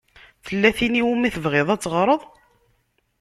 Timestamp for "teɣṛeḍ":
1.81-2.21